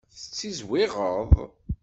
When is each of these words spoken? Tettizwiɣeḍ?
Tettizwiɣeḍ? 0.19 1.31